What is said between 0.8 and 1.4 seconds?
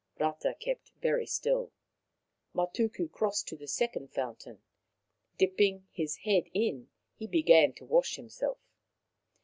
very